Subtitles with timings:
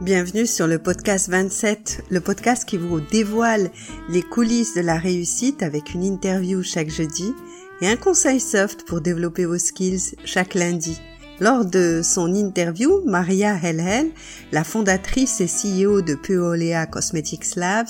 [0.00, 3.70] Bienvenue sur le podcast 27, le podcast qui vous dévoile
[4.08, 7.34] les coulisses de la réussite avec une interview chaque jeudi
[7.80, 11.00] et un conseil soft pour développer vos skills chaque lundi.
[11.40, 14.10] Lors de son interview, Maria Helhel,
[14.52, 17.88] la fondatrice et CEO de Puolea Cosmetics Labs,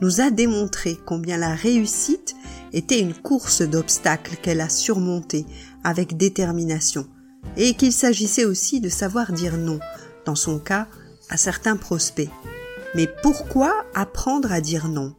[0.00, 2.34] nous a démontré combien la réussite
[2.72, 5.44] était une course d'obstacles qu'elle a surmontée
[5.84, 7.06] avec détermination
[7.58, 9.78] et qu'il s'agissait aussi de savoir dire non,
[10.24, 10.88] dans son cas,
[11.28, 12.30] à certains prospects.
[12.94, 15.14] Mais pourquoi apprendre à dire non?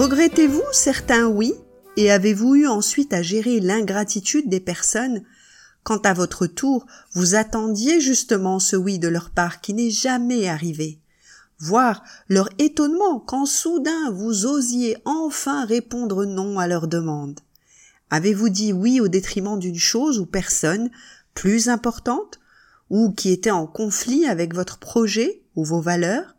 [0.00, 1.52] Regrettez-vous certains oui
[1.98, 5.24] et avez-vous eu ensuite à gérer l'ingratitude des personnes?
[5.82, 10.48] Quand à votre tour vous attendiez justement ce oui de leur part qui n'est jamais
[10.48, 11.00] arrivé.
[11.58, 17.38] Voir leur étonnement quand soudain vous osiez enfin répondre non à leur demande.
[18.08, 20.90] Avez-vous dit oui au détriment d'une chose ou personne
[21.34, 22.40] plus importante
[22.88, 26.36] ou qui était en conflit avec votre projet ou vos valeurs?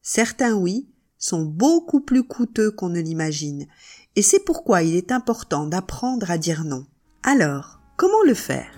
[0.00, 0.86] Certains oui
[1.18, 3.66] sont beaucoup plus coûteux qu'on ne l'imagine,
[4.16, 6.86] et c'est pourquoi il est important d'apprendre à dire non.
[7.22, 8.72] Alors, comment le faire?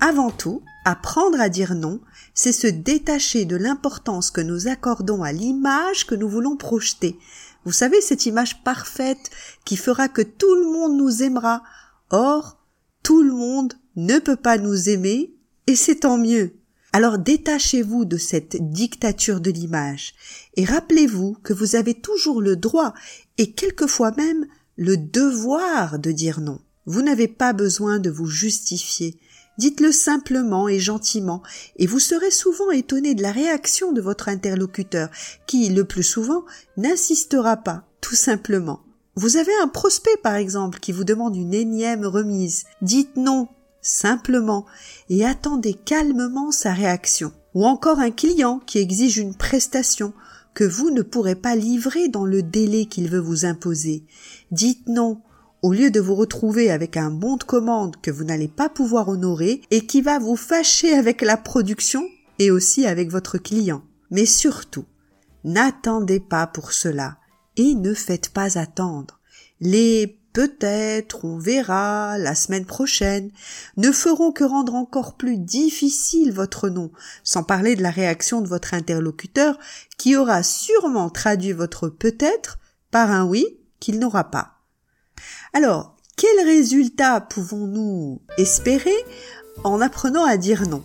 [0.00, 1.98] Avant tout, apprendre à dire non,
[2.34, 7.18] c'est se détacher de l'importance que nous accordons à l'image que nous voulons projeter,
[7.64, 9.30] vous savez, cette image parfaite
[9.64, 11.62] qui fera que tout le monde nous aimera.
[12.10, 12.58] Or,
[13.02, 15.34] tout le monde ne peut pas nous aimer,
[15.66, 16.54] et c'est tant mieux.
[16.92, 20.14] Alors détachez-vous de cette dictature de l'image,
[20.56, 22.94] et rappelez-vous que vous avez toujours le droit,
[23.36, 26.60] et quelquefois même le devoir de dire non.
[26.86, 29.18] Vous n'avez pas besoin de vous justifier,
[29.58, 31.42] Dites-le simplement et gentiment,
[31.76, 35.10] et vous serez souvent étonné de la réaction de votre interlocuteur,
[35.46, 36.44] qui, le plus souvent,
[36.76, 38.80] n'insistera pas, tout simplement.
[39.16, 42.64] Vous avez un prospect, par exemple, qui vous demande une énième remise.
[42.82, 43.48] Dites non,
[43.80, 44.66] simplement,
[45.08, 47.32] et attendez calmement sa réaction.
[47.54, 50.12] Ou encore un client qui exige une prestation
[50.54, 54.04] que vous ne pourrez pas livrer dans le délai qu'il veut vous imposer.
[54.50, 55.20] Dites non,
[55.64, 59.08] au lieu de vous retrouver avec un bon de commande que vous n'allez pas pouvoir
[59.08, 62.06] honorer et qui va vous fâcher avec la production
[62.38, 63.82] et aussi avec votre client.
[64.10, 64.84] Mais surtout,
[65.42, 67.16] n'attendez pas pour cela
[67.56, 69.20] et ne faites pas attendre.
[69.58, 73.30] Les peut-être, on verra, la semaine prochaine,
[73.78, 76.92] ne feront que rendre encore plus difficile votre nom,
[77.22, 79.58] sans parler de la réaction de votre interlocuteur
[79.96, 82.58] qui aura sûrement traduit votre peut-être
[82.90, 83.46] par un oui
[83.80, 84.53] qu'il n'aura pas.
[85.56, 88.90] Alors, quel résultat pouvons-nous espérer
[89.62, 90.82] en apprenant à dire non?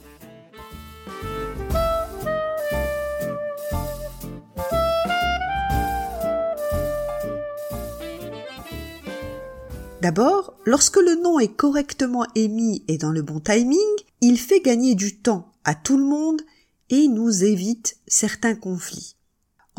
[10.02, 13.80] D'abord, lorsque le nom est correctement émis et dans le bon timing,
[14.22, 16.44] il fait gagner du temps à tout le monde
[16.92, 19.16] et nous évite certains conflits.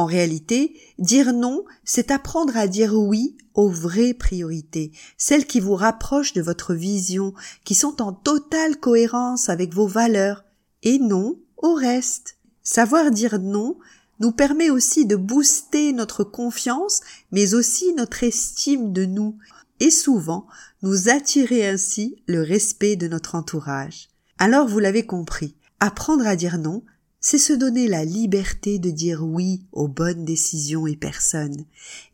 [0.01, 5.75] En réalité, dire non, c'est apprendre à dire oui aux vraies priorités, celles qui vous
[5.75, 7.35] rapprochent de votre vision,
[7.65, 10.43] qui sont en totale cohérence avec vos valeurs,
[10.83, 12.39] et non au reste.
[12.63, 13.77] Savoir dire non
[14.21, 19.37] nous permet aussi de booster notre confiance, mais aussi notre estime de nous,
[19.81, 20.47] et souvent
[20.81, 24.09] nous attirer ainsi le respect de notre entourage.
[24.39, 26.85] Alors vous l'avez compris, apprendre à dire non,
[27.21, 31.65] c'est se donner la liberté de dire oui aux bonnes décisions et personnes,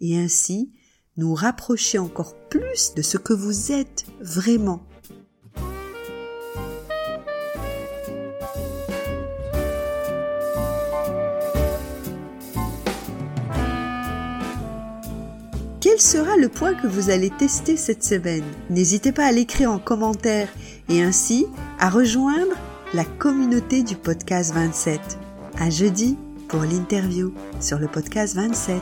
[0.00, 0.70] et ainsi
[1.16, 4.82] nous rapprocher encore plus de ce que vous êtes vraiment.
[15.80, 18.42] Quel sera le point que vous allez tester cette semaine?
[18.70, 20.48] N'hésitez pas à l'écrire en commentaire
[20.88, 21.46] et ainsi
[21.78, 22.56] à rejoindre
[22.94, 25.00] la communauté du podcast 27.
[25.58, 26.16] À jeudi
[26.48, 28.80] pour l'interview sur le podcast 27.